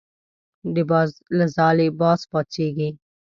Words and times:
د 0.73 0.75
باز 0.89 1.09
له 1.37 1.45
ځالې 1.55 1.87
باز 1.99 2.19
پاڅېږي. 2.31 2.89